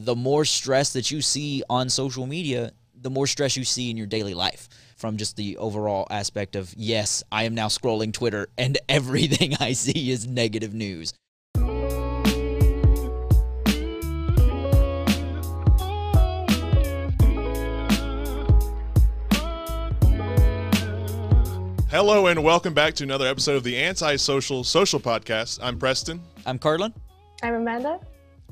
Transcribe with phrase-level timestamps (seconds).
[0.00, 3.96] the more stress that you see on social media, the more stress you see in
[3.96, 8.46] your daily life from just the overall aspect of, yes, I am now scrolling Twitter
[8.56, 11.14] and everything I see is negative news.
[21.90, 25.58] Hello and welcome back to another episode of the Antisocial Social Social Podcast.
[25.60, 26.22] I'm Preston.
[26.46, 26.94] I'm Carlin.
[27.42, 27.98] I'm Amanda.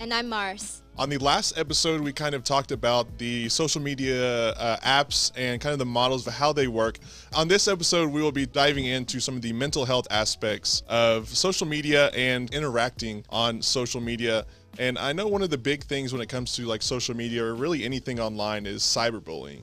[0.00, 0.82] And I'm Mars.
[1.00, 5.58] On the last episode, we kind of talked about the social media uh, apps and
[5.58, 6.98] kind of the models of how they work.
[7.34, 11.26] On this episode, we will be diving into some of the mental health aspects of
[11.26, 14.44] social media and interacting on social media.
[14.78, 17.46] And I know one of the big things when it comes to like social media
[17.46, 19.62] or really anything online is cyberbullying.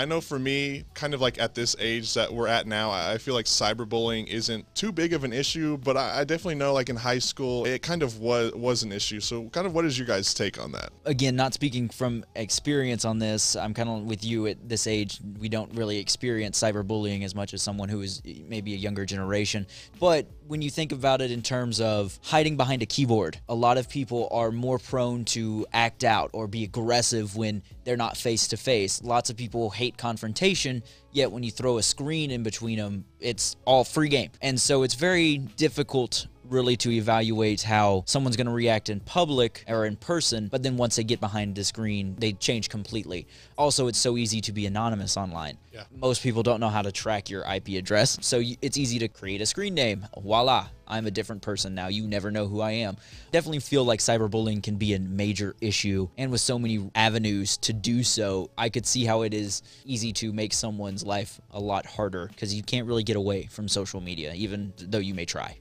[0.00, 3.18] I know for me, kind of like at this age that we're at now, I
[3.18, 6.96] feel like cyberbullying isn't too big of an issue, but I, definitely know like in
[6.96, 9.20] high school, it kind of was was an issue.
[9.20, 10.88] So, kind of, what is your guys' take on that?
[11.04, 15.20] Again, not speaking from experience on this, I'm kind of with you at this age.
[15.38, 19.66] We don't really experience cyberbullying as much as someone who is maybe a younger generation,
[19.98, 23.78] but when you think about it in terms of hiding behind a keyboard, a lot
[23.78, 28.48] of people are more prone to act out or be aggressive when they're not face
[28.48, 29.00] to face.
[29.00, 33.54] Lots of people hate confrontation, yet when you throw a screen in between them, it's
[33.64, 34.32] all free game.
[34.42, 39.64] And so it's very difficult really to evaluate how someone's going to react in public
[39.68, 43.26] or in person, but then once they get behind the screen, they change completely.
[43.56, 45.56] Also, it's so easy to be anonymous online.
[45.72, 45.84] Yeah.
[45.94, 49.40] Most people don't know how to track your IP address, so it's easy to create
[49.40, 50.06] a screen name.
[50.20, 51.88] Voila, I'm a different person now.
[51.88, 52.96] You never know who I am.
[53.30, 57.72] Definitely feel like cyberbullying can be a major issue, and with so many avenues to
[57.72, 61.86] do so, I could see how it is easy to make someone's life a lot
[61.86, 65.56] harder because you can't really get away from social media, even though you may try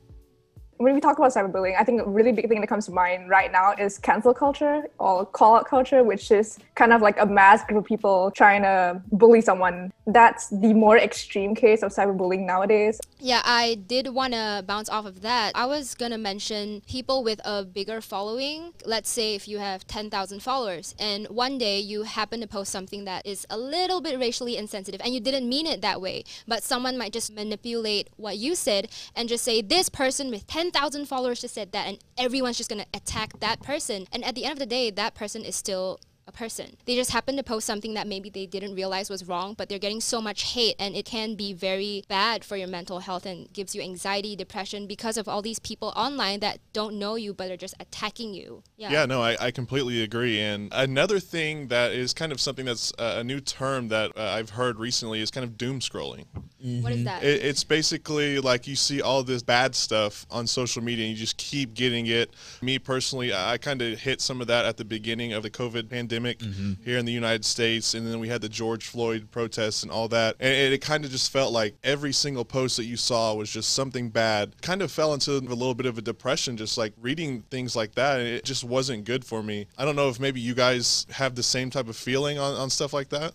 [0.79, 3.29] when we talk about cyberbullying, I think a really big thing that comes to mind
[3.29, 7.25] right now is cancel culture or call out culture, which is kind of like a
[7.25, 9.91] mass group of people trying to bully someone.
[10.07, 13.01] That's the more extreme case of cyberbullying nowadays.
[13.19, 15.51] Yeah, I did want to bounce off of that.
[15.53, 18.73] I was going to mention people with a bigger following.
[18.85, 23.03] Let's say if you have 10,000 followers and one day you happen to post something
[23.03, 26.63] that is a little bit racially insensitive and you didn't mean it that way, but
[26.63, 31.07] someone might just manipulate what you said and just say, this person with 10 10,000
[31.07, 34.05] followers just said that and everyone's just going to attack that person.
[34.11, 35.99] And at the end of the day, that person is still
[36.29, 36.77] a person.
[36.85, 39.79] They just happen to post something that maybe they didn't realize was wrong, but they're
[39.79, 43.51] getting so much hate and it can be very bad for your mental health and
[43.51, 47.51] gives you anxiety, depression because of all these people online that don't know you but
[47.51, 48.63] are just attacking you.
[48.77, 50.39] Yeah, yeah no, I, I completely agree.
[50.39, 54.51] And another thing that is kind of something that's a new term that uh, I've
[54.51, 56.25] heard recently is kind of doom scrolling.
[56.63, 56.83] Mm-hmm.
[56.83, 57.23] What is that?
[57.23, 61.19] It, it's basically like you see all this bad stuff on social media and you
[61.19, 62.35] just keep getting it.
[62.61, 65.89] Me personally, I kind of hit some of that at the beginning of the COVID
[65.89, 66.73] pandemic mm-hmm.
[66.83, 67.93] here in the United States.
[67.93, 70.35] And then we had the George Floyd protests and all that.
[70.39, 73.49] And it, it kind of just felt like every single post that you saw was
[73.49, 74.61] just something bad.
[74.61, 77.95] Kind of fell into a little bit of a depression just like reading things like
[77.95, 78.19] that.
[78.19, 79.67] it just wasn't good for me.
[79.77, 82.69] I don't know if maybe you guys have the same type of feeling on, on
[82.69, 83.33] stuff like that.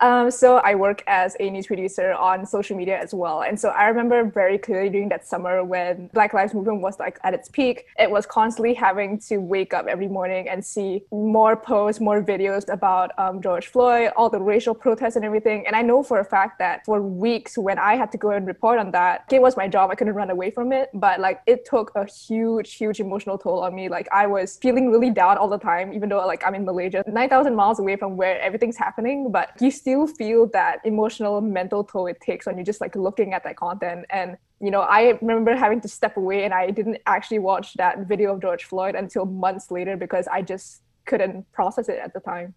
[0.00, 3.42] Um, so I work as a news producer on social media as well.
[3.42, 7.18] And so I remember very clearly during that summer when Black Lives Movement was like
[7.24, 11.56] at its peak, it was constantly having to wake up every morning and see more
[11.56, 15.66] posts, more videos about um, George Floyd, all the racial protests and everything.
[15.66, 18.46] And I know for a fact that for weeks when I had to go and
[18.46, 19.90] report on that, it was my job.
[19.90, 20.90] I couldn't run away from it.
[20.94, 23.88] But like it took a huge, huge emotional toll on me.
[23.88, 27.04] Like I was feeling really down all the time, even though like I'm in Malaysia,
[27.06, 29.30] 9,000 miles away from where everything's happening.
[29.30, 33.34] But you still feel that emotional mental toll it takes when you're just like looking
[33.34, 34.06] at that content.
[34.08, 38.06] And you know i remember having to step away and i didn't actually watch that
[38.06, 42.20] video of george floyd until months later because i just couldn't process it at the
[42.20, 42.54] time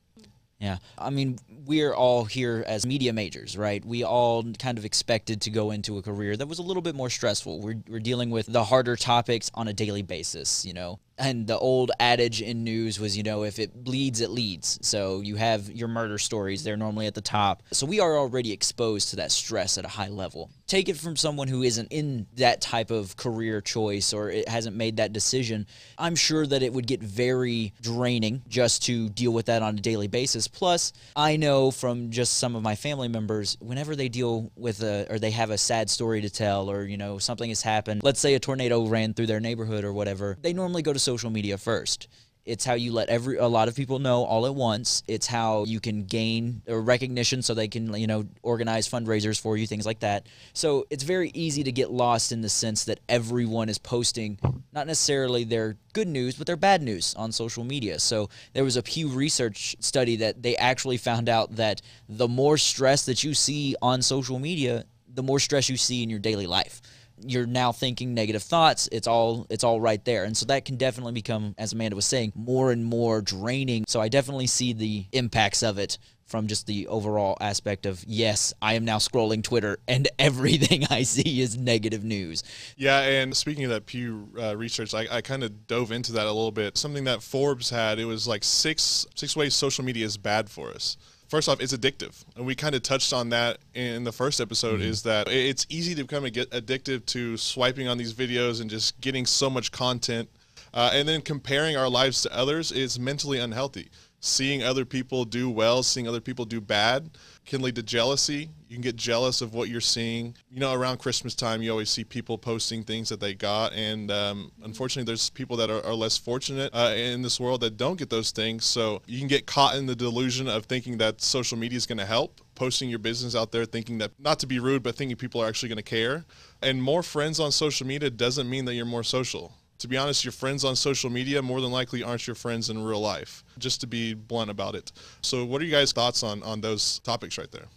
[0.59, 0.77] yeah.
[0.97, 3.83] I mean, we're all here as media majors, right?
[3.85, 6.95] We all kind of expected to go into a career that was a little bit
[6.95, 7.61] more stressful.
[7.61, 10.99] We're, we're dealing with the harder topics on a daily basis, you know?
[11.17, 14.77] and the old adage in news was, you know, if it bleeds, it leads.
[14.81, 17.63] So you have your murder stories, they're normally at the top.
[17.71, 20.51] So we are already exposed to that stress at a high level.
[20.67, 24.75] Take it from someone who isn't in that type of career choice or it hasn't
[24.75, 25.65] made that decision.
[25.97, 29.81] I'm sure that it would get very draining just to deal with that on a
[29.81, 30.49] daily basis.
[30.49, 35.07] Plus, I know from just some of my family members, whenever they deal with a,
[35.09, 38.19] or they have a sad story to tell, or, you know, something has happened, let's
[38.19, 41.57] say a tornado ran through their neighborhood or whatever, they normally go to social media
[41.57, 42.09] first
[42.47, 45.03] It's how you let every a lot of people know all at once.
[45.05, 49.57] It's how you can gain uh, recognition so they can, you know, organize fundraisers for
[49.57, 50.27] you, things like that.
[50.53, 54.39] So it's very easy to get lost in the sense that everyone is posting
[54.71, 57.99] not necessarily their good news, but their bad news on social media.
[57.99, 62.57] So there was a Pew Research study that they actually found out that the more
[62.57, 66.47] stress that you see on social media, the more stress you see in your daily
[66.47, 66.81] life
[67.25, 70.23] you're now thinking negative thoughts it's all it's all right there.
[70.23, 73.85] And so that can definitely become as amanda was saying more and more draining.
[73.87, 78.53] So i definitely see the impacts of it from just the overall aspect of yes
[78.61, 82.43] i am now scrolling twitter and everything i see is negative news.
[82.75, 86.25] Yeah and speaking of that pew uh, research i, I kind of dove into that
[86.25, 86.77] a little bit.
[86.77, 90.69] Something that forbes had it was like six six ways social media is bad for
[90.69, 90.97] us
[91.27, 94.79] first off, it's addictive, and we kind of touched on that in the first episode.
[94.79, 94.89] Mm-hmm.
[94.89, 98.99] Is that it's easy to become get addictive to swiping on these videos and just
[99.01, 100.29] getting so much content,
[100.73, 105.49] uh, and then comparing our lives to others is mentally unhealthy seeing other people do
[105.49, 107.11] well, seeing other people do bad
[107.47, 108.49] can lead to jealousy.
[108.67, 110.35] You can get jealous of what you're seeing.
[110.51, 113.71] You know, around Christmas time, you always see people posting things that they got.
[113.73, 117.77] And um, unfortunately, there's people that are, are less fortunate uh, in this world that
[117.77, 118.65] don't get those things.
[118.65, 121.99] So you can get caught in the delusion of thinking that social media is going
[121.99, 122.41] to help.
[122.55, 125.47] Posting your business out there, thinking that not to be rude, but thinking people are
[125.47, 126.25] actually going to care.
[126.61, 130.25] And more friends on social media doesn't mean that you're more social to be honest,
[130.25, 133.81] your friends on social media more than likely aren't your friends in real life, just
[133.81, 134.91] to be blunt about it.
[135.21, 137.67] So, what are you guys' thoughts on, on those topics right there?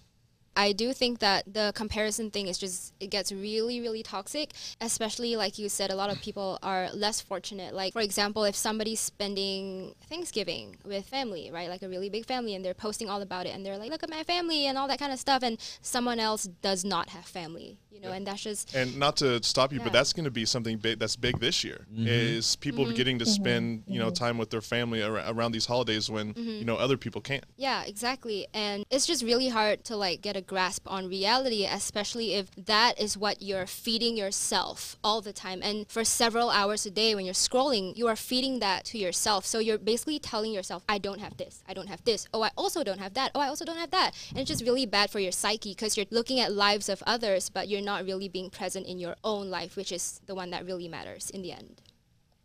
[0.60, 5.34] I do think that the comparison thing is just it gets really really toxic especially
[5.34, 9.00] like you said a lot of people are less fortunate like for example if somebody's
[9.00, 13.46] spending Thanksgiving with family right like a really big family and they're posting all about
[13.46, 15.56] it and they're like look at my family and all that kind of stuff and
[15.80, 18.16] someone else does not have family you know yeah.
[18.16, 19.84] and that's just and not to stop you yeah.
[19.84, 22.06] but that's going to be something big that's big this year mm-hmm.
[22.06, 22.94] is people mm-hmm.
[22.94, 23.42] getting to mm-hmm.
[23.42, 24.24] spend you know mm-hmm.
[24.24, 26.48] time with their family around these holidays when mm-hmm.
[26.48, 30.36] you know other people can't yeah exactly and it's just really hard to like get
[30.36, 35.60] a grasp on reality especially if that is what you're feeding yourself all the time.
[35.62, 39.46] And for several hours a day when you're scrolling you are feeding that to yourself.
[39.46, 41.62] So you're basically telling yourself i don't have this.
[41.68, 42.26] I don't have this.
[42.34, 43.30] Oh i also don't have that.
[43.34, 44.10] Oh i also don't have that.
[44.30, 47.48] And it's just really bad for your psyche because you're looking at lives of others
[47.48, 50.66] but you're not really being present in your own life, which is the one that
[50.66, 51.80] really matters in the end.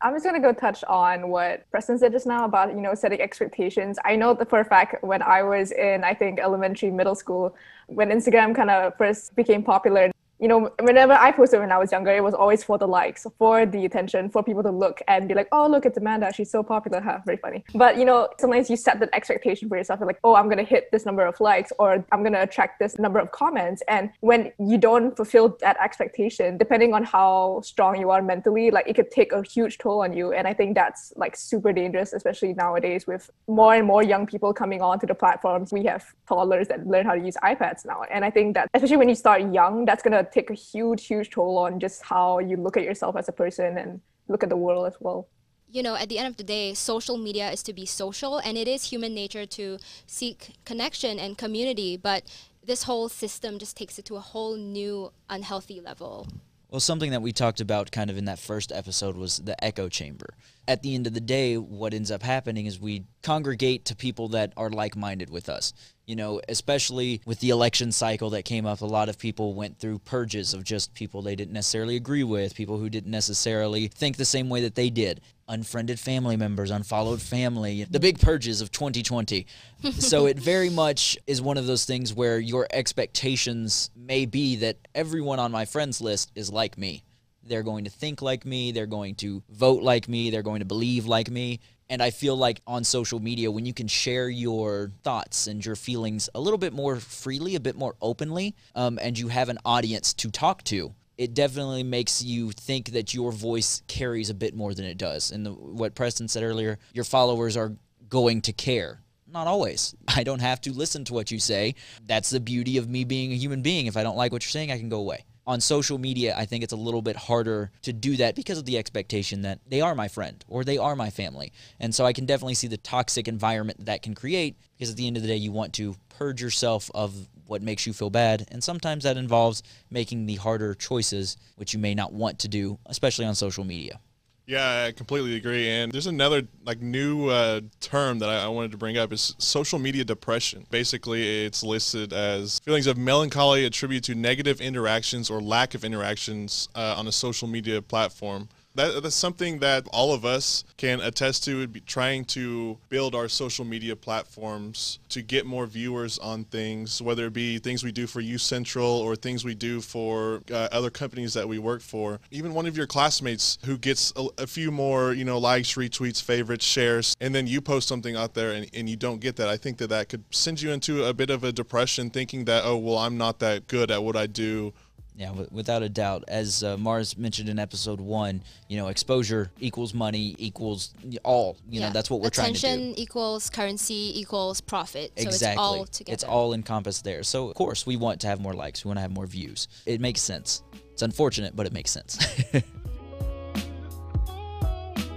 [0.02, 3.22] I'm just gonna go touch on what Preston said just now about you know setting
[3.22, 3.98] expectations.
[4.04, 7.56] I know the for a fact when I was in I think elementary, middle school,
[7.88, 11.92] when Instagram kind of first became popular, you know, whenever I posted when I was
[11.92, 15.28] younger, it was always for the likes, for the attention, for people to look and
[15.28, 16.34] be like, oh, look, it's Amanda.
[16.34, 17.00] She's so popular.
[17.00, 17.20] Huh?
[17.26, 17.64] Very funny.
[17.74, 20.00] But, you know, sometimes you set that expectation for yourself.
[20.00, 22.42] You're like, oh, I'm going to hit this number of likes or I'm going to
[22.42, 23.82] attract this number of comments.
[23.88, 28.88] And when you don't fulfill that expectation, depending on how strong you are mentally, like
[28.88, 30.34] it could take a huge toll on you.
[30.34, 34.54] And I think that's like super dangerous, especially nowadays with more and more young people
[34.54, 35.72] coming onto the platforms.
[35.72, 38.04] We have toddlers that learn how to use iPads now.
[38.12, 41.06] And I think that, especially when you start young, that's going to take a huge,
[41.06, 44.50] huge toll on just how you look at yourself as a person and look at
[44.50, 45.28] the world as well.
[45.72, 48.58] You know, at the end of the day, social media is to be social and
[48.58, 52.24] it is human nature to seek connection and community, but
[52.64, 56.28] this whole system just takes it to a whole new unhealthy level.
[56.70, 59.88] Well, something that we talked about kind of in that first episode was the echo
[59.88, 60.34] chamber.
[60.68, 64.30] At the end of the day, what ends up happening is we congregate to people
[64.30, 65.74] that are like minded with us.
[66.06, 69.80] You know, especially with the election cycle that came up, a lot of people went
[69.80, 74.18] through purges of just people they didn't necessarily agree with, people who didn't necessarily think
[74.18, 78.72] the same way that they did unfriended family members, unfollowed family, the big purges of
[78.72, 79.46] 2020.
[79.92, 84.78] so it very much is one of those things where your expectations may be that
[84.94, 87.04] everyone on my friends list is like me.
[87.46, 90.66] They're going to think like me, they're going to vote like me, they're going to
[90.66, 91.60] believe like me.
[91.90, 95.76] And I feel like on social media, when you can share your thoughts and your
[95.76, 99.60] feelings a little bit more freely, a bit more openly, um, and you have an
[99.64, 104.56] audience to talk to, it definitely makes you think that your voice carries a bit
[104.56, 105.32] more than it does.
[105.32, 107.74] And the, what Preston said earlier, your followers are
[108.10, 109.02] going to care.
[109.28, 109.96] Not always.
[110.08, 111.76] I don't have to listen to what you say.
[112.06, 113.86] That's the beauty of me being a human being.
[113.86, 115.26] If I don't like what you're saying, I can go away.
[115.48, 118.66] On social media, I think it's a little bit harder to do that because of
[118.66, 121.54] the expectation that they are my friend or they are my family.
[121.80, 125.06] And so I can definitely see the toxic environment that can create because at the
[125.06, 128.48] end of the day, you want to purge yourself of what makes you feel bad.
[128.52, 129.62] And sometimes that involves
[129.92, 134.00] making the harder choices, which you may not want to do, especially on social media.
[134.48, 135.68] Yeah, I completely agree.
[135.68, 139.34] And there's another like new uh, term that I, I, wanted to bring up is
[139.40, 140.68] social media depression.
[140.70, 146.70] Basically, it's listed as feelings of melancholy attributed to negative interactions or lack of interactions
[146.76, 151.44] uh, on a social media platform That, that's something that all of us can attest
[151.46, 151.68] to.
[151.86, 157.34] Trying to build our social media platforms to get more viewers on things, whether it
[157.34, 161.34] be things we do for Youth Central or things we do for uh, other companies
[161.34, 162.20] that we work for.
[162.32, 166.22] Even one of your classmates who gets a, a few more, you know, likes, retweets,
[166.22, 169.48] favorites, shares, and then you post something out there and, and you don't get that.
[169.48, 172.64] I think that that could send you into a bit of a depression, thinking that
[172.66, 174.74] oh well, I'm not that good at what I do
[175.18, 176.26] yeah, without a doubt.
[176.28, 180.94] As uh, Mars mentioned in episode one, you know, exposure equals money equals
[181.24, 181.58] all.
[181.70, 181.88] You yeah.
[181.88, 182.68] know, that's what we're Attention trying to do.
[182.84, 185.14] Attention equals currency equals profit.
[185.18, 185.54] So exactly.
[185.54, 186.14] it's all together.
[186.14, 187.24] It's all encompassed there.
[187.24, 188.84] So of course we want to have more likes.
[188.84, 189.70] We want to have more views.
[189.86, 190.64] It makes sense.
[190.92, 192.18] It's unfortunate, but it makes sense.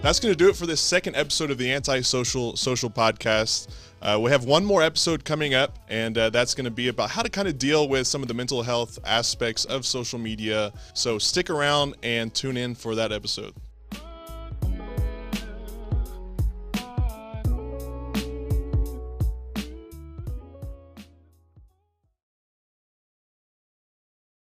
[0.01, 3.67] That's going to do it for this second episode of the Antisocial Social Podcast.
[4.01, 7.11] Uh, we have one more episode coming up, and uh, that's going to be about
[7.11, 10.73] how to kind of deal with some of the mental health aspects of social media.
[10.95, 13.55] So stick around and tune in for that episode.